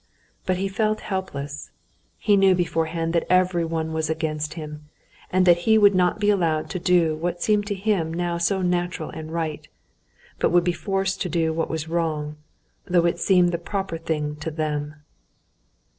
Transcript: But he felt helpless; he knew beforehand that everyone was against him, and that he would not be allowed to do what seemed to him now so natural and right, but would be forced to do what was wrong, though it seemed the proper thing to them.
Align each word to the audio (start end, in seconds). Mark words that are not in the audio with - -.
But 0.47 0.57
he 0.57 0.67
felt 0.67 1.01
helpless; 1.01 1.69
he 2.17 2.35
knew 2.35 2.55
beforehand 2.55 3.13
that 3.13 3.27
everyone 3.31 3.93
was 3.93 4.09
against 4.09 4.55
him, 4.55 4.85
and 5.31 5.45
that 5.45 5.57
he 5.69 5.77
would 5.77 5.93
not 5.93 6.19
be 6.19 6.31
allowed 6.31 6.71
to 6.71 6.79
do 6.79 7.15
what 7.15 7.43
seemed 7.43 7.67
to 7.67 7.75
him 7.75 8.11
now 8.11 8.39
so 8.39 8.63
natural 8.63 9.11
and 9.11 9.31
right, 9.31 9.67
but 10.39 10.49
would 10.49 10.63
be 10.63 10.71
forced 10.73 11.21
to 11.21 11.29
do 11.29 11.53
what 11.53 11.69
was 11.69 11.87
wrong, 11.87 12.37
though 12.85 13.05
it 13.05 13.19
seemed 13.19 13.51
the 13.51 13.59
proper 13.59 13.99
thing 13.99 14.37
to 14.37 14.49
them. 14.49 14.95